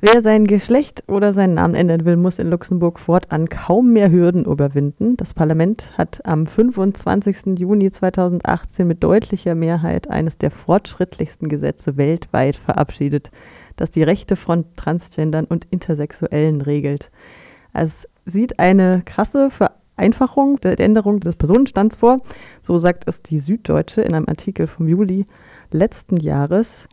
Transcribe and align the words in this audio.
Wer 0.00 0.22
sein 0.22 0.46
Geschlecht 0.46 1.02
oder 1.08 1.32
seinen 1.32 1.54
Namen 1.54 1.74
ändern 1.74 2.04
will, 2.04 2.16
muss 2.16 2.38
in 2.38 2.50
Luxemburg 2.50 3.00
fortan 3.00 3.48
kaum 3.48 3.92
mehr 3.92 4.12
Hürden 4.12 4.44
überwinden. 4.44 5.16
Das 5.16 5.34
Parlament 5.34 5.98
hat 5.98 6.24
am 6.24 6.46
25. 6.46 7.58
Juni 7.58 7.90
2018 7.90 8.86
mit 8.86 9.02
deutlicher 9.02 9.56
Mehrheit 9.56 10.08
eines 10.08 10.38
der 10.38 10.52
fortschrittlichsten 10.52 11.48
Gesetze 11.48 11.96
weltweit 11.96 12.54
verabschiedet, 12.54 13.32
das 13.74 13.90
die 13.90 14.04
Rechte 14.04 14.36
von 14.36 14.66
Transgendern 14.76 15.46
und 15.46 15.64
Intersexuellen 15.68 16.60
regelt. 16.60 17.10
Es 17.72 18.06
sieht 18.24 18.60
eine 18.60 19.02
krasse 19.04 19.50
Vereinfachung 19.50 20.60
der 20.60 20.78
Änderung 20.78 21.18
des 21.18 21.34
Personenstands 21.34 21.96
vor, 21.96 22.18
so 22.62 22.78
sagt 22.78 23.08
es 23.08 23.20
die 23.22 23.40
Süddeutsche 23.40 24.02
in 24.02 24.14
einem 24.14 24.28
Artikel 24.28 24.68
vom 24.68 24.86
Juli 24.86 25.26
letzten 25.72 26.18
Jahres. 26.18 26.86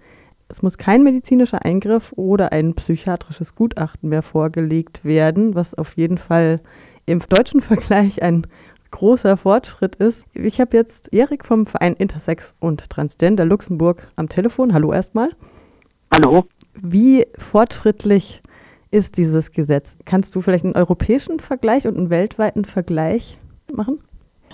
Es 0.48 0.62
muss 0.62 0.78
kein 0.78 1.04
medizinischer 1.04 1.66
Eingriff 1.66 2.14
oder 2.16 2.52
ein 2.52 2.76
psychiatrisches 2.76 3.56
Gutachten 3.56 4.10
mehr 4.10 4.22
vorgelegt 4.22 5.04
werden, 5.04 5.56
was 5.56 5.74
auf 5.74 5.98
jeden 5.98 6.18
Fall 6.18 6.58
im 7.06 7.20
deutschen 7.20 7.62
Vergleich 7.62 8.22
ein 8.22 8.46
großer 8.92 9.38
Fortschritt 9.38 9.96
ist. 9.96 10.26
Ich 10.34 10.62
habe 10.62 10.78
jetzt 10.78 11.12
Erik 11.12 11.46
vom 11.46 11.66
Verein 11.66 11.96
Intersex 11.96 12.56
und 12.60 12.90
Transgender 12.90 13.44
Luxemburg 13.44 14.08
am 14.16 14.30
Telefon. 14.30 14.74
Hallo 14.74 14.94
erstmal. 14.94 15.32
Hallo. 16.14 16.46
Wie 16.76 17.26
fortschrittlich 17.38 18.42
ist 18.92 19.18
dieses 19.18 19.52
Gesetz? 19.52 19.98
Kannst 20.06 20.36
du 20.36 20.42
vielleicht 20.42 20.64
einen 20.64 20.76
europäischen 20.76 21.40
Vergleich 21.40 21.88
und 21.88 21.98
einen 21.98 22.10
weltweiten 22.10 22.64
Vergleich 22.64 23.38
machen? 23.74 24.00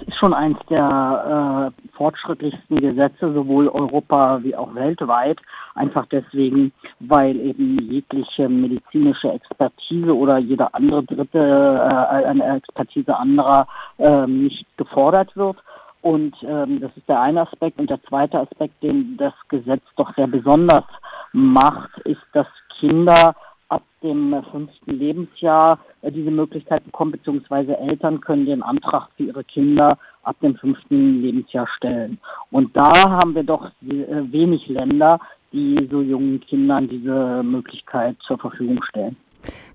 Ist 0.08 0.18
schon 0.18 0.34
eines 0.34 0.58
der 0.70 1.72
äh, 1.72 1.88
fortschrittlichsten 1.96 2.80
Gesetze, 2.80 3.34
sowohl 3.34 3.68
Europa 3.68 4.40
wie 4.44 4.56
auch 4.56 4.74
weltweit. 4.76 5.40
Einfach 5.76 6.06
deswegen, 6.12 6.72
weil 7.00 7.36
eben 7.40 7.80
jegliche 7.80 8.50
medizinische 8.50 9.32
Expertise 9.32 10.16
oder 10.16 10.38
jede 10.38 10.74
andere 10.74 11.04
dritte 11.04 11.40
äh, 11.40 12.26
eine 12.26 12.58
Expertise 12.58 13.16
anderer 13.16 13.68
äh, 13.98 14.28
nicht 14.28 14.66
gefordert 14.78 15.36
wird. 15.36 15.58
Und 16.02 16.36
ähm, 16.44 16.82
das 16.82 16.92
ist 16.98 17.08
der 17.08 17.22
eine 17.22 17.42
Aspekt. 17.42 17.80
Und 17.80 17.90
der 17.90 18.02
zweite 18.04 18.40
Aspekt, 18.40 18.82
den 18.82 19.18
das 19.18 19.34
Gesetz 19.50 19.84
doch 19.96 20.14
sehr 20.16 20.28
besonders 20.28 20.86
macht, 21.32 21.98
ist, 22.06 22.22
dass 22.34 22.48
Kinder 22.80 23.36
ab 23.72 23.84
dem 24.04 24.36
fünften 24.52 24.92
Lebensjahr 24.92 25.80
äh, 26.02 26.12
diese 26.12 26.30
Möglichkeit 26.30 26.84
bekommen, 26.84 27.14
beziehungsweise 27.14 27.78
Eltern 27.78 28.20
können 28.20 28.46
den 28.46 28.62
Antrag 28.62 29.08
für 29.16 29.24
ihre 29.24 29.44
Kinder 29.46 29.98
ab 30.24 30.36
dem 30.42 30.56
fünften 30.56 31.22
Lebensjahr 31.22 31.68
stellen. 31.78 32.20
Und 32.52 32.76
da 32.76 32.92
haben 33.10 33.34
wir 33.34 33.44
doch 33.44 33.66
äh, 33.82 34.32
wenig 34.32 34.68
Länder, 34.68 35.20
die 35.54 35.88
so 35.90 36.02
jungen 36.02 36.42
Kindern 36.42 36.90
diese 36.90 37.44
Möglichkeit 37.44 38.18
zur 38.28 38.38
Verfügung 38.38 38.84
stellen. 38.84 39.16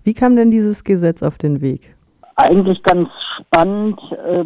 Wie 0.05 0.14
kam 0.14 0.36
denn 0.36 0.50
dieses 0.50 0.84
Gesetz 0.84 1.22
auf 1.22 1.38
den 1.38 1.60
Weg? 1.60 1.97
Eigentlich 2.36 2.83
ganz 2.83 3.08
spannend 3.38 3.98
äh, 4.12 4.44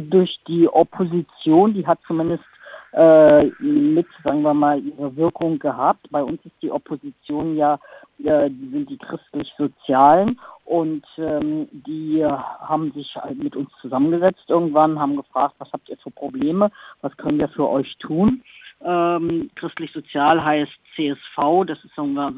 durch 0.00 0.40
die 0.48 0.68
Opposition, 0.68 1.74
die 1.74 1.86
hat 1.86 2.00
zumindest 2.06 2.44
äh, 2.92 3.44
mit, 3.60 4.06
sagen 4.24 4.42
wir 4.42 4.54
mal, 4.54 4.80
ihre 4.80 5.14
Wirkung 5.16 5.58
gehabt. 5.58 6.10
Bei 6.10 6.22
uns 6.22 6.44
ist 6.44 6.54
die 6.62 6.70
Opposition 6.70 7.56
ja, 7.56 7.78
äh, 8.24 8.50
die 8.50 8.70
sind 8.70 8.90
die 8.90 8.98
christlich-sozialen 8.98 10.40
und 10.64 11.04
ähm, 11.18 11.68
die 11.72 12.24
haben 12.24 12.92
sich 12.92 13.14
halt 13.16 13.42
mit 13.42 13.56
uns 13.56 13.70
zusammengesetzt 13.80 14.44
irgendwann, 14.48 14.98
haben 14.98 15.16
gefragt, 15.16 15.54
was 15.58 15.72
habt 15.72 15.88
ihr 15.88 15.96
für 15.98 16.10
Probleme, 16.10 16.70
was 17.00 17.16
können 17.16 17.38
wir 17.38 17.48
für 17.48 17.68
euch 17.68 17.96
tun. 17.98 18.42
Ähm, 18.82 19.50
Christlich-Sozial 19.56 20.42
heißt 20.42 20.72
CSV, 20.94 21.64
das 21.66 21.82
ist 21.84 21.94
so 21.94 22.02
eine, 22.02 22.32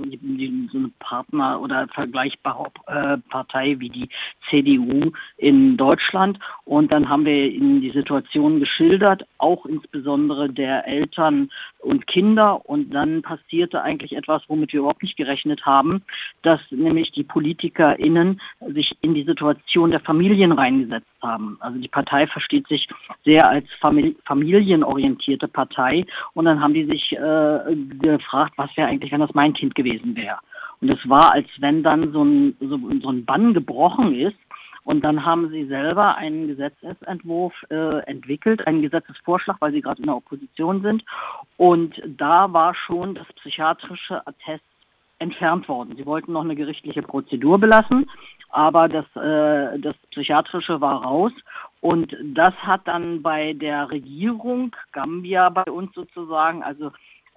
Partner- 0.98 1.61
oder 1.61 1.89
vergleichbare 1.89 2.70
äh, 2.86 3.19
Partei 3.28 3.77
wie 3.78 3.89
die 3.89 4.09
CDU 4.48 5.12
in 5.36 5.77
Deutschland. 5.77 6.39
Und 6.64 6.92
dann 6.92 7.09
haben 7.09 7.25
wir 7.25 7.50
ihnen 7.50 7.81
die 7.81 7.91
Situation 7.91 8.61
geschildert, 8.61 9.27
auch 9.38 9.66
insbesondere 9.66 10.49
der 10.49 10.87
Eltern 10.87 11.50
und 11.81 12.06
Kinder. 12.06 12.65
Und 12.66 12.91
dann 12.91 13.22
passierte 13.22 13.82
eigentlich 13.82 14.15
etwas, 14.16 14.43
womit 14.49 14.72
wir 14.72 14.81
überhaupt 14.81 15.03
nicht 15.03 15.16
gerechnet 15.16 15.65
haben, 15.66 16.03
dass 16.43 16.60
nämlich 16.71 17.12
die 17.12 17.25
PolitikerInnen 17.25 18.41
sich 18.69 18.97
in 19.00 19.15
die 19.15 19.25
Situation 19.25 19.91
der 19.91 20.00
Familien 20.00 20.53
reingesetzt 20.53 21.06
haben. 21.22 21.56
Also 21.60 21.78
die 21.78 21.88
Partei 21.88 22.26
versteht 22.26 22.66
sich 22.69 22.88
sehr 23.25 23.49
als 23.49 23.66
familienorientierte 24.25 25.49
Partei 25.49 26.05
und 26.34 26.44
dann 26.44 26.60
haben 26.60 26.75
die 26.75 26.84
sich 26.84 27.12
äh, 27.12 27.76
gefragt, 28.00 28.51
was 28.56 28.76
wäre 28.76 28.88
eigentlich, 28.88 29.12
wenn 29.12 29.20
das 29.20 29.34
mein 29.34 29.54
Kind 29.54 29.74
gewesen 29.74 30.16
wäre. 30.16 30.38
Und 30.80 30.90
es 30.90 31.08
war, 31.08 31.32
als 31.32 31.48
wenn 31.58 31.82
dann 31.82 32.12
so 32.12 32.24
ein, 32.24 32.56
so, 32.60 32.78
so 33.00 33.10
ein 33.10 33.24
Bann 33.24 33.54
gebrochen 33.54 34.14
ist. 34.14 34.36
Und 34.84 35.04
dann 35.04 35.24
haben 35.24 35.48
sie 35.50 35.66
selber 35.66 36.16
einen 36.16 36.48
Gesetzesentwurf 36.48 37.54
äh, 37.70 38.00
entwickelt, 38.06 38.66
einen 38.66 38.82
Gesetzesvorschlag, 38.82 39.58
weil 39.60 39.70
sie 39.70 39.80
gerade 39.80 40.00
in 40.00 40.06
der 40.06 40.16
Opposition 40.16 40.82
sind. 40.82 41.04
Und 41.56 41.94
da 42.04 42.52
war 42.52 42.74
schon 42.74 43.14
das 43.14 43.26
psychiatrische 43.34 44.26
Attest 44.26 44.64
entfernt 45.20 45.69
worden. 45.69 45.94
Sie 45.96 46.04
wollten 46.04 46.32
noch 46.32 46.42
eine 46.42 46.56
gerichtliche 46.56 47.02
Prozedur 47.02 47.60
belassen, 47.60 48.10
aber 48.50 48.88
das, 48.88 49.06
äh, 49.14 49.78
das 49.78 49.96
Psychiatrische 50.10 50.80
war 50.80 51.04
raus. 51.04 51.32
Und 51.80 52.16
das 52.34 52.54
hat 52.54 52.86
dann 52.88 53.22
bei 53.22 53.52
der 53.54 53.90
Regierung 53.90 54.74
Gambia 54.92 55.48
bei 55.48 55.64
uns 55.70 55.94
sozusagen, 55.94 56.62
also 56.64 56.90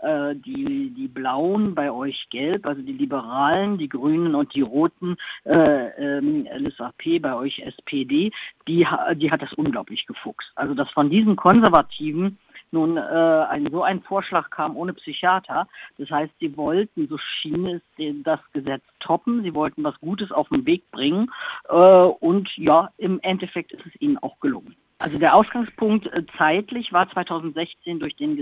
äh, 0.06 0.36
die, 0.36 0.92
die 0.92 1.08
Blauen 1.08 1.76
bei 1.76 1.92
euch 1.92 2.28
gelb, 2.30 2.66
also 2.66 2.82
die 2.82 2.94
Liberalen, 2.94 3.78
die 3.78 3.90
Grünen 3.90 4.36
und 4.36 4.54
die 4.54 4.62
Roten, 4.62 5.18
äh, 5.46 6.18
ähm, 6.18 6.48
LSAP, 6.48 7.22
bei 7.22 7.36
euch 7.36 7.60
SPD, 7.60 8.32
die, 8.68 8.88
die 9.16 9.32
hat 9.32 9.42
das 9.42 9.54
unglaublich 9.54 10.06
gefuchst. 10.06 10.52
Also 10.56 10.74
dass 10.74 10.90
von 10.92 11.10
diesen 11.10 11.36
Konservativen 11.36 12.38
nun 12.72 12.98
äh, 12.98 13.00
ein, 13.02 13.70
so 13.72 13.84
ein 13.84 14.02
Vorschlag 14.02 14.50
kam 14.50 14.76
ohne 14.78 14.94
Psychiater. 14.94 15.68
Das 15.98 16.10
heißt, 16.10 16.34
sie 16.40 16.56
wollten, 16.58 17.08
so 17.08 17.18
schien 17.18 17.68
es, 17.68 17.82
das 18.24 18.40
Gesetz 18.54 18.84
toppen, 19.00 19.44
sie 19.44 19.54
wollten 19.54 19.84
was 19.84 20.00
Gutes 20.00 20.32
auf 20.32 20.50
den 20.50 20.66
Weg 20.66 20.90
bringen 20.92 21.32
äh, 21.70 21.74
und 21.74 22.50
ja, 22.58 22.90
im 22.98 23.20
Endeffekt 23.22 23.72
ist 23.72 23.86
es 23.86 24.02
ihnen 24.02 24.18
auch 24.18 24.40
gelungen. 24.40 24.76
Also 24.98 25.18
der 25.18 25.36
Ausgangspunkt 25.36 26.08
äh, 26.08 26.24
zeitlich 26.38 26.94
war 26.94 27.10
2016 27.10 28.00
durch 28.00 28.16
den 28.16 28.38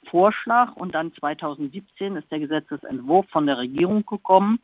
Gesetzesvorschlag 0.00 0.76
und 0.76 0.94
dann 0.94 1.12
2017 1.14 2.16
ist 2.16 2.30
der 2.30 2.40
Gesetzesentwurf 2.40 3.26
von 3.30 3.46
der 3.46 3.58
Regierung 3.58 4.04
gekommen 4.06 4.58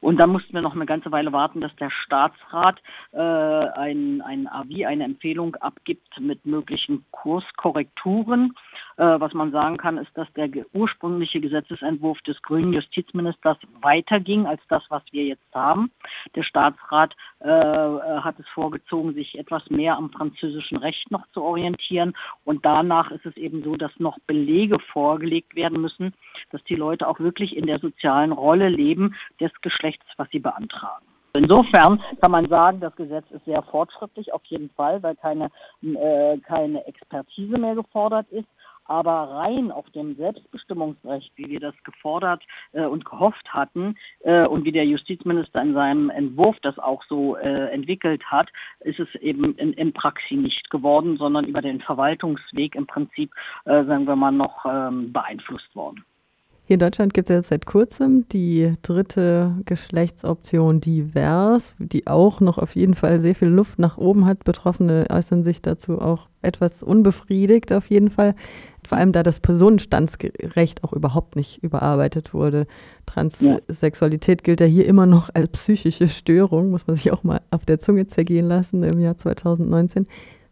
und 0.00 0.18
dann 0.18 0.30
mussten 0.30 0.52
wir 0.52 0.60
noch 0.60 0.74
eine 0.74 0.86
ganze 0.86 1.10
Weile 1.12 1.32
warten, 1.32 1.60
dass 1.60 1.74
der 1.76 1.90
Staatsrat 1.90 2.78
äh, 3.12 3.18
ein, 3.18 4.20
ein 4.20 4.46
AVI, 4.48 4.84
eine 4.84 5.04
Empfehlung 5.04 5.56
abgibt 5.56 6.20
mit 6.20 6.44
möglichen 6.44 7.06
Kurskorrekturen. 7.10 8.54
Äh, 8.96 9.20
was 9.20 9.34
man 9.34 9.50
sagen 9.50 9.76
kann, 9.76 9.98
ist, 9.98 10.10
dass 10.14 10.32
der 10.34 10.48
ursprüngliche 10.72 11.40
Gesetzesentwurf 11.40 12.20
des 12.22 12.40
grünen 12.42 12.72
Justizministers 12.72 13.58
weiterging 13.80 14.46
als 14.46 14.60
das, 14.68 14.82
was 14.88 15.02
wir 15.10 15.24
jetzt 15.24 15.54
haben. 15.54 15.90
Der 16.34 16.42
Staatsrat 16.42 17.14
äh, 17.40 17.48
hat 17.48 18.38
es 18.38 18.46
vorgezogen, 18.48 19.14
sich 19.14 19.38
etwas 19.38 19.68
mehr 19.68 19.96
am 19.96 20.10
französischen 20.10 20.78
Recht 20.78 21.10
noch 21.10 21.26
zu 21.32 21.42
orientieren. 21.42 22.14
Und 22.44 22.64
danach 22.64 23.10
ist 23.10 23.26
es 23.26 23.36
eben 23.36 23.64
so, 23.64 23.76
dass 23.76 23.92
noch 23.98 24.18
Belege 24.26 24.78
vorgelegt 24.78 25.56
werden 25.56 25.80
müssen, 25.80 26.14
dass 26.50 26.62
die 26.64 26.76
Leute 26.76 27.08
auch 27.08 27.18
wirklich 27.18 27.56
in 27.56 27.66
der 27.66 27.80
sozialen 27.80 28.32
Rolle 28.32 28.68
leben 28.68 29.14
des 29.40 29.50
Geschlechts 29.60 30.04
was 30.16 30.28
sie 30.30 30.38
beantragen. 30.38 31.04
Insofern 31.36 32.00
kann 32.20 32.30
man 32.30 32.48
sagen, 32.48 32.78
das 32.78 32.94
Gesetz 32.94 33.28
ist 33.32 33.44
sehr 33.44 33.62
fortschrittlich, 33.62 34.32
auf 34.32 34.44
jeden 34.44 34.70
Fall, 34.70 35.02
weil 35.02 35.16
keine, 35.16 35.50
äh, 35.82 36.38
keine 36.38 36.86
Expertise 36.86 37.58
mehr 37.58 37.74
gefordert 37.74 38.28
ist. 38.30 38.46
Aber 38.86 39.30
rein 39.30 39.70
auf 39.70 39.88
dem 39.90 40.16
Selbstbestimmungsrecht, 40.16 41.32
wie 41.36 41.48
wir 41.48 41.60
das 41.60 41.74
gefordert 41.84 42.42
äh, 42.72 42.84
und 42.84 43.04
gehofft 43.04 43.48
hatten 43.52 43.96
äh, 44.20 44.46
und 44.46 44.64
wie 44.64 44.72
der 44.72 44.84
Justizminister 44.84 45.62
in 45.62 45.74
seinem 45.74 46.10
Entwurf 46.10 46.56
das 46.62 46.78
auch 46.78 47.02
so 47.08 47.36
äh, 47.36 47.70
entwickelt 47.70 48.22
hat, 48.24 48.48
ist 48.80 49.00
es 49.00 49.14
eben 49.20 49.54
in, 49.56 49.72
in 49.72 49.92
Praxis 49.92 50.38
nicht 50.38 50.70
geworden, 50.70 51.16
sondern 51.16 51.44
über 51.44 51.62
den 51.62 51.80
Verwaltungsweg 51.80 52.74
im 52.74 52.86
Prinzip, 52.86 53.32
äh, 53.64 53.84
sagen 53.84 54.06
wir 54.06 54.16
mal, 54.16 54.32
noch 54.32 54.64
ähm, 54.66 55.12
beeinflusst 55.12 55.74
worden. 55.74 56.04
Hier 56.66 56.74
in 56.74 56.80
Deutschland 56.80 57.12
gibt 57.12 57.28
es 57.28 57.36
jetzt 57.36 57.48
seit 57.50 57.66
kurzem 57.66 58.26
die 58.28 58.72
dritte 58.80 59.54
Geschlechtsoption 59.66 60.80
divers, 60.80 61.74
die 61.78 62.06
auch 62.06 62.40
noch 62.40 62.56
auf 62.56 62.74
jeden 62.74 62.94
Fall 62.94 63.20
sehr 63.20 63.34
viel 63.34 63.48
Luft 63.48 63.78
nach 63.78 63.98
oben 63.98 64.24
hat. 64.24 64.44
Betroffene 64.44 65.06
äußern 65.10 65.44
sich 65.44 65.60
dazu 65.60 66.00
auch 66.00 66.26
etwas 66.40 66.82
unbefriedigt 66.82 67.70
auf 67.70 67.90
jeden 67.90 68.10
Fall. 68.10 68.34
Vor 68.86 68.98
allem 68.98 69.12
da 69.12 69.22
das 69.22 69.40
Personenstandsrecht 69.40 70.84
auch 70.84 70.92
überhaupt 70.92 71.36
nicht 71.36 71.62
überarbeitet 71.62 72.34
wurde. 72.34 72.66
Transsexualität 73.06 74.44
gilt 74.44 74.60
ja 74.60 74.66
hier 74.66 74.86
immer 74.86 75.06
noch 75.06 75.30
als 75.32 75.48
psychische 75.48 76.08
Störung, 76.08 76.70
muss 76.70 76.86
man 76.86 76.96
sich 76.96 77.12
auch 77.12 77.24
mal 77.24 77.40
auf 77.50 77.64
der 77.64 77.78
Zunge 77.78 78.06
zergehen 78.06 78.46
lassen 78.46 78.82
im 78.82 79.00
Jahr 79.00 79.16
2019. 79.16 80.06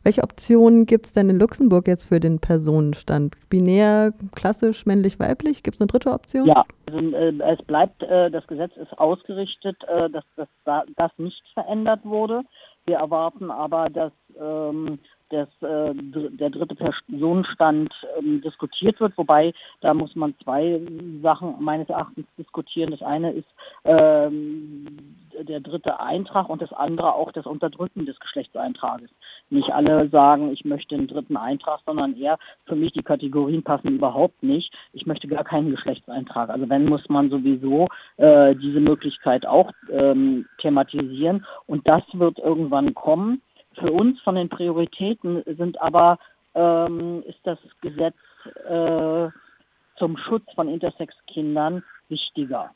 Welche 0.04 0.22
Optionen 0.24 0.84
gibt 0.84 1.06
es 1.06 1.12
denn 1.12 1.30
in 1.30 1.38
Luxemburg 1.38 1.86
jetzt 1.86 2.06
für 2.06 2.18
den 2.18 2.40
Personenstand? 2.40 3.36
Binär, 3.48 4.12
klassisch, 4.34 4.84
männlich, 4.84 5.20
weiblich? 5.20 5.62
Gibt 5.62 5.76
es 5.76 5.80
eine 5.80 5.86
dritte 5.86 6.10
Option? 6.10 6.46
Ja, 6.46 6.64
also, 6.86 6.98
äh, 6.98 7.52
es 7.52 7.62
bleibt, 7.62 8.02
äh, 8.02 8.30
das 8.30 8.44
Gesetz 8.48 8.76
ist 8.76 8.98
ausgerichtet, 8.98 9.76
äh, 9.86 10.10
dass, 10.10 10.24
dass 10.36 10.84
das 10.96 11.12
nicht 11.18 11.42
verändert 11.54 12.00
wurde. 12.04 12.42
Wir 12.84 12.96
erwarten 12.96 13.52
aber, 13.52 13.90
dass 13.90 14.12
ähm, 14.40 14.98
das, 15.32 15.48
äh, 15.62 15.94
der 15.94 16.50
dritte 16.50 16.74
Personenstand 16.74 17.92
ähm, 18.18 18.42
diskutiert 18.42 19.00
wird, 19.00 19.16
wobei 19.16 19.52
da 19.80 19.94
muss 19.94 20.14
man 20.14 20.34
zwei 20.42 20.80
Sachen 21.22 21.56
meines 21.60 21.88
Erachtens 21.88 22.26
diskutieren. 22.36 22.90
Das 22.90 23.02
eine 23.02 23.32
ist 23.32 23.48
ähm, 23.84 25.16
der 25.40 25.60
dritte 25.60 25.98
Eintrag 26.00 26.48
und 26.48 26.60
das 26.60 26.72
andere 26.72 27.14
auch 27.14 27.32
das 27.32 27.46
Unterdrücken 27.46 28.04
des 28.04 28.18
Geschlechtseintrages. 28.20 29.10
Nicht 29.48 29.70
alle 29.70 30.08
sagen, 30.10 30.52
ich 30.52 30.64
möchte 30.64 30.94
einen 30.94 31.08
dritten 31.08 31.36
Eintrag, 31.36 31.80
sondern 31.86 32.16
eher 32.16 32.38
für 32.66 32.76
mich 32.76 32.92
die 32.92 33.02
Kategorien 33.02 33.62
passen 33.62 33.88
überhaupt 33.88 34.42
nicht. 34.42 34.72
Ich 34.92 35.06
möchte 35.06 35.28
gar 35.28 35.44
keinen 35.44 35.70
Geschlechtseintrag. 35.70 36.50
Also 36.50 36.68
wenn 36.68 36.84
muss 36.84 37.08
man 37.08 37.30
sowieso 37.30 37.88
äh, 38.18 38.54
diese 38.56 38.80
Möglichkeit 38.80 39.46
auch 39.46 39.72
ähm, 39.90 40.46
thematisieren 40.58 41.46
und 41.66 41.88
das 41.88 42.02
wird 42.12 42.38
irgendwann 42.38 42.94
kommen. 42.94 43.40
Für 43.78 43.92
uns 43.92 44.20
von 44.22 44.34
den 44.34 44.48
Prioritäten 44.48 45.42
sind 45.56 45.80
aber 45.80 46.18
ähm, 46.54 47.22
ist 47.26 47.40
das 47.44 47.58
Gesetz 47.80 48.16
äh, 48.68 49.28
zum 49.96 50.16
Schutz 50.16 50.44
von 50.54 50.68
Intersex-Kindern 50.68 51.82
wichtiger. 52.08 52.70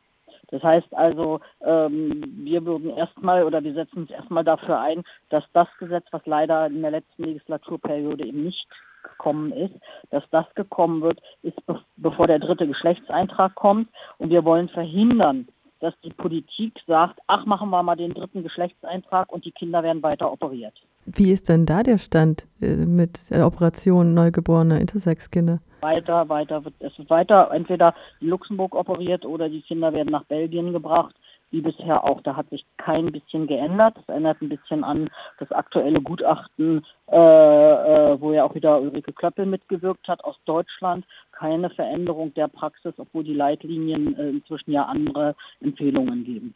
Das 0.48 0.62
heißt 0.62 0.94
also, 0.94 1.40
ähm, 1.60 2.22
wir 2.44 2.64
würden 2.64 2.90
erstmal 2.90 3.42
oder 3.42 3.62
wir 3.64 3.74
setzen 3.74 4.02
uns 4.02 4.10
erstmal 4.10 4.44
dafür 4.44 4.78
ein, 4.80 5.02
dass 5.28 5.44
das 5.52 5.68
Gesetz, 5.78 6.06
was 6.12 6.24
leider 6.24 6.66
in 6.66 6.82
der 6.82 6.92
letzten 6.92 7.24
Legislaturperiode 7.24 8.24
eben 8.24 8.44
nicht 8.44 8.66
gekommen 9.02 9.52
ist, 9.52 9.74
dass 10.10 10.24
das 10.30 10.46
gekommen 10.54 11.02
wird, 11.02 11.20
ist 11.42 11.64
be 11.66 11.80
bevor 11.96 12.26
der 12.26 12.38
dritte 12.38 12.66
Geschlechtseintrag 12.66 13.54
kommt. 13.54 13.88
Und 14.18 14.30
wir 14.30 14.44
wollen 14.44 14.68
verhindern, 14.68 15.48
dass 15.86 15.94
die 16.02 16.10
Politik 16.10 16.72
sagt, 16.88 17.20
ach, 17.28 17.46
machen 17.46 17.70
wir 17.70 17.80
mal 17.80 17.94
den 17.94 18.12
dritten 18.12 18.42
Geschlechtseintrag 18.42 19.32
und 19.32 19.44
die 19.44 19.52
Kinder 19.52 19.84
werden 19.84 20.02
weiter 20.02 20.32
operiert. 20.32 20.74
Wie 21.04 21.30
ist 21.30 21.48
denn 21.48 21.64
da 21.64 21.84
der 21.84 21.98
Stand 21.98 22.48
äh, 22.60 22.74
mit 22.74 23.30
der 23.30 23.46
Operation 23.46 24.12
neugeborener 24.12 24.80
Intersex-Kinder? 24.80 25.60
Weiter, 25.82 26.28
weiter 26.28 26.64
wird 26.64 26.74
es 26.80 26.98
wird 26.98 27.08
weiter 27.08 27.52
entweder 27.52 27.94
in 28.20 28.28
Luxemburg 28.28 28.74
operiert 28.74 29.24
oder 29.24 29.48
die 29.48 29.62
Kinder 29.62 29.92
werden 29.92 30.10
nach 30.10 30.24
Belgien 30.24 30.72
gebracht, 30.72 31.14
wie 31.52 31.60
bisher 31.60 32.02
auch. 32.02 32.20
Da 32.22 32.34
hat 32.34 32.48
sich 32.50 32.66
kein 32.78 33.12
bisschen 33.12 33.46
geändert. 33.46 33.96
Das 33.96 34.08
erinnert 34.08 34.42
ein 34.42 34.48
bisschen 34.48 34.82
an 34.82 35.08
das 35.38 35.52
aktuelle 35.52 36.00
Gutachten, 36.00 36.84
äh, 37.12 37.16
äh, 37.16 38.20
wo 38.20 38.32
ja 38.32 38.42
auch 38.42 38.56
wieder 38.56 38.80
Ulrike 38.80 39.12
Klöppel 39.12 39.46
mitgewirkt 39.46 40.08
hat 40.08 40.24
aus 40.24 40.36
Deutschland. 40.46 41.04
Keine 41.38 41.70
Veränderung 41.70 42.32
der 42.34 42.48
Praxis, 42.48 42.94
obwohl 42.98 43.24
die 43.24 43.34
Leitlinien 43.34 44.16
äh, 44.18 44.30
inzwischen 44.30 44.72
ja 44.72 44.84
andere 44.84 45.34
Empfehlungen 45.60 46.24
geben. 46.24 46.54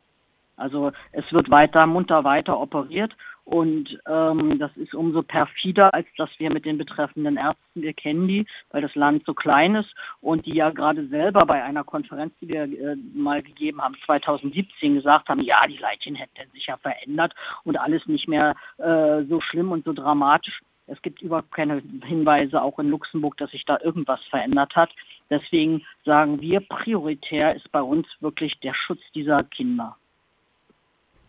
Also 0.56 0.93
es 1.12 1.25
wird 1.32 1.50
weiter 1.50 1.87
munter 1.87 2.23
weiter 2.23 2.61
operiert 2.61 3.17
und 3.44 3.99
ähm, 4.06 4.59
das 4.59 4.71
ist 4.77 4.94
umso 4.94 5.23
perfider, 5.23 5.93
als 5.93 6.06
dass 6.17 6.29
wir 6.38 6.53
mit 6.53 6.65
den 6.65 6.79
betreffenden 6.79 7.37
Ärzten, 7.37 7.82
wir 7.82 7.94
kennen 7.94 8.29
die, 8.29 8.47
weil 8.71 8.82
das 8.82 8.94
Land 8.94 9.25
so 9.25 9.35
klein 9.35 9.75
ist 9.75 9.93
und 10.21 10.47
die 10.47 10.55
ja 10.55 10.71
gerade 10.71 11.09
selber 11.09 11.47
bei 11.47 11.62
einer 11.65 11.82
Konferenz, 11.82 12.32
die 12.41 12.49
wir 12.49 12.62
äh, 12.62 12.97
mal 13.15 13.43
gegeben 13.43 13.81
haben, 13.82 13.97
2017 14.05 14.94
gesagt 14.94 15.29
haben, 15.29 15.41
ja, 15.41 15.67
die 15.67 15.79
Leitchen 15.79 16.15
hätten 16.15 16.50
sich 16.53 16.67
ja 16.67 16.77
verändert 16.77 17.35
und 17.65 17.77
alles 17.79 18.06
nicht 18.06 18.29
mehr 18.29 18.55
äh, 18.79 19.25
so 19.25 19.41
schlimm 19.41 19.73
und 19.73 19.85
so 19.85 19.93
dramatisch. 19.93 20.61
Es 20.90 21.00
gibt 21.02 21.22
überhaupt 21.22 21.52
keine 21.52 21.82
Hinweise, 22.04 22.60
auch 22.60 22.78
in 22.78 22.88
Luxemburg, 22.88 23.37
dass 23.37 23.50
sich 23.50 23.64
da 23.64 23.78
irgendwas 23.82 24.20
verändert 24.28 24.75
hat. 24.75 24.90
Deswegen 25.31 25.82
sagen 26.04 26.40
wir, 26.40 26.60
prioritär 26.60 27.54
ist 27.54 27.70
bei 27.70 27.81
uns 27.81 28.06
wirklich 28.20 28.58
der 28.60 28.75
Schutz 28.75 29.00
dieser 29.14 29.44
Kinder. 29.44 29.96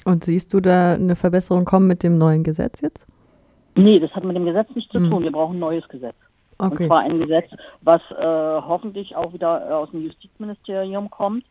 Und 0.03 0.23
siehst 0.23 0.53
du 0.53 0.59
da 0.59 0.93
eine 0.93 1.15
Verbesserung 1.15 1.65
kommen 1.65 1.87
mit 1.87 2.01
dem 2.01 2.17
neuen 2.17 2.43
Gesetz 2.43 2.81
jetzt? 2.81 3.05
Nee, 3.75 3.99
das 3.99 4.11
hat 4.15 4.23
mit 4.23 4.35
dem 4.35 4.45
Gesetz 4.45 4.67
nichts 4.73 4.91
zu 4.91 4.99
hm. 4.99 5.09
tun. 5.09 5.23
Wir 5.23 5.31
brauchen 5.31 5.57
ein 5.57 5.59
neues 5.59 5.87
Gesetz. 5.87 6.15
Okay. 6.57 6.83
Und 6.83 6.87
zwar 6.87 6.99
ein 7.01 7.19
Gesetz, 7.19 7.49
was 7.81 8.01
äh, 8.11 8.23
hoffentlich 8.23 9.15
auch 9.15 9.33
wieder 9.33 9.69
äh, 9.69 9.73
aus 9.73 9.91
dem 9.91 10.03
Justizministerium 10.03 11.09
kommt 11.09 11.45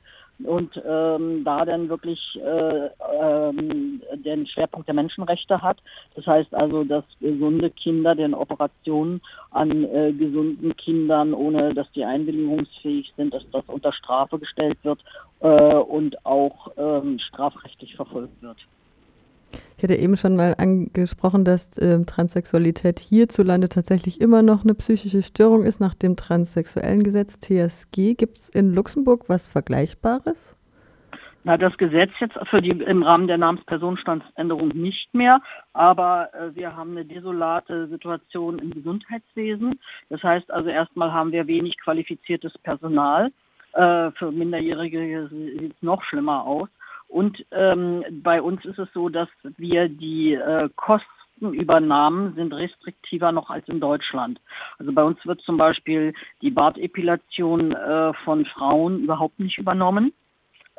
und 0.44 0.80
ähm, 0.86 1.44
da 1.44 1.64
dann 1.64 1.88
wirklich 1.88 2.20
äh, 2.36 2.88
ähm, 3.20 4.02
den 4.24 4.46
Schwerpunkt 4.46 4.88
der 4.88 4.94
Menschenrechte 4.94 5.60
hat. 5.60 5.78
Das 6.14 6.26
heißt 6.26 6.54
also, 6.54 6.84
dass 6.84 7.04
gesunde 7.20 7.70
Kinder, 7.70 8.14
den 8.14 8.34
Operationen 8.34 9.20
an 9.50 9.84
äh, 9.84 10.12
gesunden 10.12 10.76
Kindern, 10.76 11.34
ohne 11.34 11.74
dass 11.74 11.90
die 11.92 12.04
einwilligungsfähig 12.04 13.12
sind, 13.16 13.34
dass 13.34 13.44
das 13.52 13.64
unter 13.66 13.92
Strafe 13.92 14.38
gestellt 14.38 14.78
wird 14.82 15.00
äh, 15.40 15.74
und 15.74 16.24
auch 16.24 16.72
ähm, 16.76 17.18
strafrechtlich 17.18 17.94
verfolgt 17.96 18.42
wird. 18.42 18.58
Ich 19.76 19.82
hatte 19.82 19.94
eben 19.94 20.16
schon 20.16 20.36
mal 20.36 20.54
angesprochen, 20.58 21.44
dass 21.44 21.78
äh, 21.78 22.04
Transsexualität 22.04 22.98
hierzulande 22.98 23.68
tatsächlich 23.68 24.20
immer 24.20 24.42
noch 24.42 24.62
eine 24.62 24.74
psychische 24.74 25.22
Störung 25.22 25.64
ist 25.64 25.80
nach 25.80 25.94
dem 25.94 26.16
transsexuellen 26.16 27.02
Gesetz 27.02 27.40
TSG. 27.40 28.14
Gibt 28.14 28.36
es 28.36 28.48
in 28.50 28.74
Luxemburg 28.74 29.28
was 29.28 29.48
Vergleichbares? 29.48 30.54
Na, 31.44 31.56
das 31.56 31.74
Gesetz 31.78 32.10
jetzt 32.20 32.38
für 32.50 32.60
die 32.60 32.68
im 32.68 33.02
Rahmen 33.02 33.26
der 33.26 33.38
Namenspersonenstandsänderung 33.38 34.68
nicht 34.68 35.14
mehr, 35.14 35.40
aber 35.72 36.28
äh, 36.34 36.54
wir 36.54 36.76
haben 36.76 36.90
eine 36.90 37.06
desolate 37.06 37.88
Situation 37.88 38.58
im 38.58 38.72
Gesundheitswesen. 38.72 39.80
Das 40.10 40.22
heißt 40.22 40.50
also 40.50 40.68
erstmal 40.68 41.12
haben 41.12 41.32
wir 41.32 41.46
wenig 41.46 41.78
qualifiziertes 41.78 42.52
Personal. 42.58 43.32
Äh, 43.72 44.10
für 44.12 44.30
Minderjährige 44.30 45.28
sieht 45.30 45.74
es 45.74 45.82
noch 45.82 46.02
schlimmer 46.04 46.44
aus. 46.44 46.68
Und 47.10 47.44
ähm, 47.50 48.04
bei 48.22 48.40
uns 48.40 48.64
ist 48.64 48.78
es 48.78 48.88
so, 48.94 49.08
dass 49.08 49.28
wir 49.56 49.88
die 49.88 50.34
äh, 50.34 50.68
Kostenübernahmen 50.76 52.36
sind 52.36 52.52
restriktiver 52.52 53.32
noch 53.32 53.50
als 53.50 53.66
in 53.68 53.80
Deutschland. 53.80 54.40
Also 54.78 54.92
bei 54.92 55.02
uns 55.02 55.18
wird 55.26 55.40
zum 55.40 55.56
Beispiel 55.56 56.14
die 56.40 56.52
Bartepilation 56.52 57.72
äh, 57.72 58.12
von 58.24 58.46
Frauen 58.46 59.00
überhaupt 59.02 59.40
nicht 59.40 59.58
übernommen. 59.58 60.12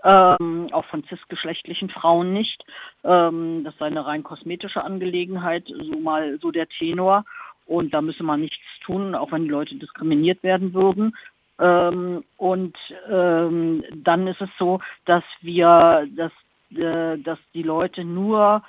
Ähm, 0.06 0.69
auch 0.72 0.86
von 0.86 1.04
cisgeschlechtlichen 1.04 1.89
Frauen 1.89 2.31
nicht. 2.31 2.63
Ähm, 3.04 3.66
das 3.66 3.77
sei 3.77 3.88
eine 3.88 4.06
rein 4.06 4.24
kosmetische 4.24 4.84
Angelegenheit, 4.86 5.66
so 5.68 6.00
mal 6.00 6.39
so 6.39 6.50
der 6.51 6.69
Tenor. 6.69 7.25
Und 7.66 7.94
da 7.94 8.01
müsse 8.01 8.24
man 8.24 8.39
nichts 8.39 8.66
tun, 8.86 9.16
auch 9.16 9.34
wenn 9.34 9.44
die 9.44 9.50
Leute 9.50 9.75
diskriminiert 9.75 10.44
werden 10.44 10.74
würden. 10.74 11.13
Ähm, 11.62 12.24
und 12.38 12.75
ähm, 13.08 13.84
dann 13.94 14.25
ist 14.28 14.42
es 14.42 14.50
so, 14.58 14.80
dass 15.06 15.24
wir, 15.42 16.08
dass, 16.16 16.31
äh, 16.75 17.19
dass 17.19 17.38
die 17.54 17.62
Leute 17.62 18.04
nur 18.04 18.63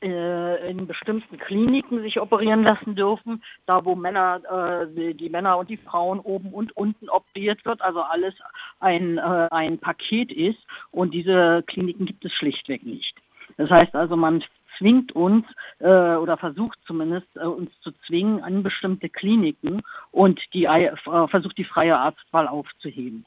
äh, 0.00 0.70
in 0.70 0.86
bestimmten 0.86 1.36
Kliniken 1.36 2.00
sich 2.00 2.18
operieren 2.20 2.62
lassen 2.62 2.94
dürfen, 2.94 3.42
da 3.66 3.84
wo 3.84 3.94
Männer, 3.94 4.40
äh, 4.88 5.14
die, 5.14 5.28
Männer 5.28 5.58
und 5.58 5.68
die 5.68 5.76
Frauen 5.76 6.20
oben 6.20 6.54
und 6.54 6.74
unten 6.74 7.10
operiert 7.10 7.64
wird, 7.66 7.82
also 7.82 8.00
alles 8.00 8.34
ein, 8.80 9.18
äh, 9.18 9.48
ein 9.50 9.78
Paket 9.78 10.32
ist 10.32 10.58
und 10.90 11.12
diese 11.12 11.62
Kliniken 11.66 12.06
gibt 12.06 12.24
es 12.24 12.32
schlichtweg 12.32 12.82
nicht. 12.86 13.14
Das 13.58 13.68
heißt 13.70 13.94
also, 13.94 14.16
man 14.16 14.42
zwingt 14.78 15.12
uns 15.12 15.44
äh, 15.80 16.14
oder 16.14 16.36
versucht 16.36 16.78
zumindest 16.86 17.28
äh, 17.36 17.40
uns 17.40 17.70
zu 17.80 17.92
zwingen 18.06 18.42
an 18.42 18.62
bestimmte 18.62 19.08
Kliniken 19.08 19.82
und 20.10 20.40
die 20.54 20.64
äh, 20.64 20.96
versucht 21.28 21.58
die 21.58 21.64
freie 21.64 21.98
Arztwahl 21.98 22.48
aufzuheben. 22.48 23.24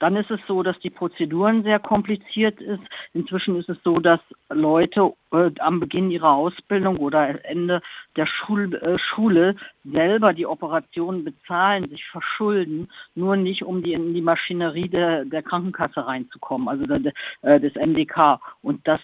Dann 0.00 0.16
ist 0.16 0.30
es 0.30 0.40
so, 0.46 0.62
dass 0.62 0.78
die 0.80 0.90
Prozeduren 0.90 1.62
sehr 1.62 1.78
kompliziert 1.78 2.60
ist. 2.60 2.82
Inzwischen 3.12 3.56
ist 3.56 3.68
es 3.68 3.78
so, 3.84 4.00
dass 4.00 4.20
Leute 4.50 5.12
äh, 5.32 5.50
am 5.60 5.80
Beginn 5.80 6.10
ihrer 6.10 6.32
Ausbildung 6.32 6.96
oder 6.98 7.44
Ende 7.44 7.80
der 8.16 8.26
Schul 8.26 8.74
äh, 8.74 8.98
Schule 8.98 9.56
selber 9.84 10.32
die 10.32 10.46
Operationen 10.46 11.24
bezahlen, 11.24 11.88
sich 11.88 12.04
verschulden, 12.06 12.88
nur 13.14 13.36
nicht 13.36 13.62
um 13.62 13.82
die, 13.82 13.92
in 13.92 14.14
die 14.14 14.20
Maschinerie 14.20 14.88
der, 14.88 15.24
der 15.24 15.42
Krankenkasse 15.42 16.06
reinzukommen, 16.06 16.68
also 16.68 16.86
der, 16.86 17.12
äh, 17.42 17.60
des 17.60 17.74
MDK. 17.74 18.40
Und 18.62 18.86
das 18.86 19.00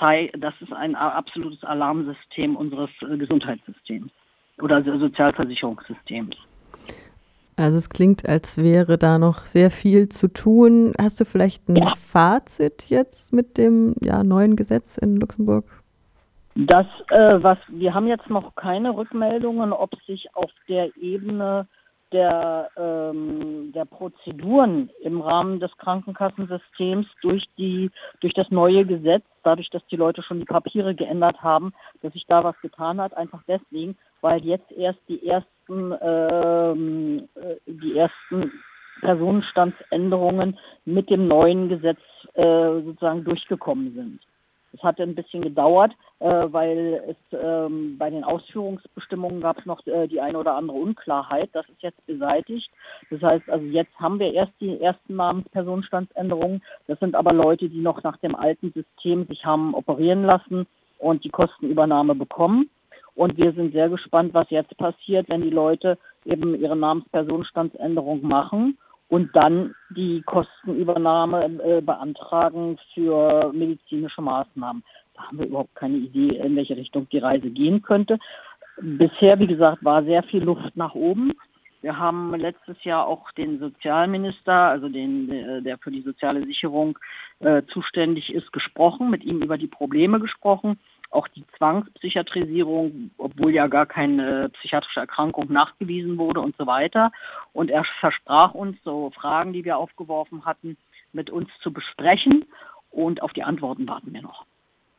sei, 0.00 0.32
das 0.36 0.54
ist 0.60 0.72
ein 0.72 0.96
absolutes 0.96 1.62
Alarmsystem 1.62 2.56
unseres 2.56 2.90
äh, 3.02 3.16
Gesundheitssystems 3.16 4.10
oder 4.60 4.82
Sozialversicherungssystems. 4.82 6.36
Also 7.56 7.76
es 7.76 7.90
klingt, 7.90 8.26
als 8.26 8.56
wäre 8.56 8.96
da 8.96 9.18
noch 9.18 9.44
sehr 9.44 9.70
viel 9.70 10.08
zu 10.08 10.28
tun. 10.28 10.94
Hast 10.98 11.20
du 11.20 11.26
vielleicht 11.26 11.68
ein 11.68 11.76
ja. 11.76 11.94
Fazit 11.94 12.88
jetzt 12.88 13.34
mit 13.34 13.58
dem 13.58 13.94
ja, 14.00 14.24
neuen 14.24 14.56
Gesetz 14.56 14.96
in 14.96 15.16
Luxemburg? 15.16 15.64
Das, 16.54 16.86
äh, 17.10 17.42
was 17.42 17.58
wir 17.68 17.94
haben 17.94 18.06
jetzt 18.06 18.28
noch 18.30 18.54
keine 18.54 18.96
Rückmeldungen, 18.96 19.72
ob 19.72 19.90
sich 20.06 20.34
auf 20.34 20.50
der 20.68 20.96
Ebene 20.96 21.68
der, 22.12 22.70
ähm, 22.76 23.72
der 23.72 23.84
Prozeduren 23.84 24.90
im 25.00 25.20
Rahmen 25.20 25.60
des 25.60 25.76
Krankenkassensystems 25.78 27.06
durch 27.22 27.44
die 27.56 27.90
durch 28.20 28.34
das 28.34 28.50
neue 28.50 28.84
Gesetz, 28.84 29.24
dadurch, 29.42 29.70
dass 29.70 29.86
die 29.86 29.96
Leute 29.96 30.22
schon 30.22 30.40
die 30.40 30.44
Papiere 30.44 30.94
geändert 30.94 31.42
haben, 31.42 31.72
dass 32.02 32.12
sich 32.12 32.26
da 32.26 32.44
was 32.44 32.58
getan 32.60 33.00
hat, 33.00 33.16
einfach 33.16 33.42
deswegen, 33.46 33.96
weil 34.20 34.44
jetzt 34.44 34.70
erst 34.72 35.00
die 35.08 35.26
ersten, 35.26 35.94
ähm, 36.00 37.28
äh, 37.34 37.56
die 37.66 37.96
ersten 37.96 38.52
Personenstandsänderungen 39.00 40.58
mit 40.84 41.10
dem 41.10 41.26
neuen 41.26 41.68
Gesetz 41.68 42.00
äh, 42.34 42.82
sozusagen 42.82 43.24
durchgekommen 43.24 43.94
sind. 43.94 44.20
Es 44.80 44.84
hatte 44.84 45.02
ein 45.02 45.14
bisschen 45.14 45.42
gedauert, 45.42 45.92
äh, 46.20 46.24
weil 46.24 47.02
es 47.06 47.38
ähm, 47.38 47.98
bei 47.98 48.08
den 48.08 48.24
Ausführungsbestimmungen 48.24 49.42
gab 49.42 49.58
es 49.58 49.66
noch 49.66 49.86
äh, 49.86 50.08
die 50.08 50.22
eine 50.22 50.38
oder 50.38 50.54
andere 50.56 50.78
Unklarheit. 50.78 51.50
Das 51.52 51.68
ist 51.68 51.82
jetzt 51.82 52.04
beseitigt. 52.06 52.70
Das 53.10 53.20
heißt, 53.20 53.50
also 53.50 53.66
jetzt 53.66 53.94
haben 54.00 54.18
wir 54.18 54.32
erst 54.32 54.52
die 54.58 54.80
ersten 54.80 55.16
Namenspersonenstandsänderungen. 55.16 56.62
Das 56.86 56.98
sind 56.98 57.14
aber 57.14 57.34
Leute, 57.34 57.68
die 57.68 57.80
noch 57.80 58.02
nach 58.02 58.16
dem 58.18 58.34
alten 58.34 58.72
System 58.72 59.26
sich 59.26 59.44
haben 59.44 59.74
operieren 59.74 60.24
lassen 60.24 60.66
und 60.98 61.24
die 61.24 61.30
Kostenübernahme 61.30 62.14
bekommen. 62.14 62.70
Und 63.14 63.36
wir 63.36 63.52
sind 63.52 63.74
sehr 63.74 63.90
gespannt, 63.90 64.32
was 64.32 64.48
jetzt 64.48 64.74
passiert, 64.78 65.28
wenn 65.28 65.42
die 65.42 65.50
Leute 65.50 65.98
eben 66.24 66.58
ihre 66.58 66.76
Namenspersonenstandsänderung 66.76 68.26
machen 68.26 68.78
und 69.10 69.34
dann 69.34 69.74
die 69.90 70.22
Kostenübernahme 70.22 71.44
äh, 71.44 71.80
beantragen 71.82 72.78
für 72.94 73.52
medizinische 73.52 74.22
Maßnahmen. 74.22 74.82
Da 75.14 75.22
haben 75.24 75.38
wir 75.38 75.46
überhaupt 75.46 75.74
keine 75.74 75.96
Idee, 75.96 76.36
in 76.38 76.56
welche 76.56 76.76
Richtung 76.76 77.08
die 77.10 77.18
Reise 77.18 77.50
gehen 77.50 77.82
könnte. 77.82 78.18
Bisher, 78.80 79.38
wie 79.38 79.48
gesagt, 79.48 79.84
war 79.84 80.04
sehr 80.04 80.22
viel 80.22 80.44
Luft 80.44 80.76
nach 80.76 80.94
oben. 80.94 81.32
Wir 81.82 81.98
haben 81.98 82.34
letztes 82.34 82.82
Jahr 82.84 83.06
auch 83.06 83.30
den 83.32 83.58
Sozialminister, 83.58 84.52
also 84.52 84.88
den, 84.88 85.64
der 85.64 85.78
für 85.78 85.90
die 85.90 86.02
soziale 86.02 86.44
Sicherung 86.44 86.98
äh, 87.40 87.62
zuständig 87.72 88.32
ist, 88.32 88.52
gesprochen, 88.52 89.10
mit 89.10 89.24
ihm 89.24 89.42
über 89.42 89.58
die 89.58 89.66
Probleme 89.66 90.20
gesprochen 90.20 90.78
auch 91.10 91.28
die 91.28 91.44
Zwangspsychiatrisierung, 91.58 93.10
obwohl 93.18 93.52
ja 93.52 93.66
gar 93.66 93.86
keine 93.86 94.48
psychiatrische 94.50 95.00
Erkrankung 95.00 95.52
nachgewiesen 95.52 96.18
wurde 96.18 96.40
und 96.40 96.56
so 96.56 96.66
weiter. 96.66 97.10
Und 97.52 97.70
er 97.70 97.84
versprach 97.98 98.54
uns, 98.54 98.78
so 98.84 99.10
Fragen, 99.10 99.52
die 99.52 99.64
wir 99.64 99.76
aufgeworfen 99.76 100.44
hatten, 100.44 100.76
mit 101.12 101.30
uns 101.30 101.48
zu 101.62 101.72
besprechen. 101.72 102.44
Und 102.90 103.22
auf 103.22 103.32
die 103.32 103.42
Antworten 103.42 103.88
warten 103.88 104.12
wir 104.12 104.22
noch. 104.22 104.46